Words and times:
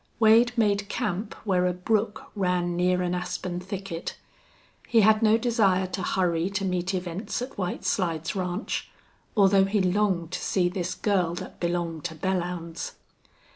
Wade 0.19 0.51
made 0.57 0.89
camp 0.89 1.35
where 1.45 1.67
a 1.67 1.73
brook 1.73 2.31
ran 2.35 2.75
near 2.75 3.03
an 3.03 3.13
aspen 3.13 3.59
thicket. 3.59 4.17
He 4.87 5.01
had 5.01 5.21
no 5.21 5.37
desire 5.37 5.85
to 5.85 6.01
hurry 6.01 6.49
to 6.49 6.65
meet 6.65 6.95
events 6.95 7.39
at 7.39 7.55
White 7.55 7.85
Slides 7.85 8.35
Ranch, 8.35 8.89
although 9.37 9.65
he 9.65 9.79
longed 9.79 10.31
to 10.31 10.39
see 10.41 10.69
this 10.69 10.95
girl 10.95 11.35
that 11.35 11.59
belonged 11.59 12.03
to 12.05 12.15
Belllounds. 12.15 12.93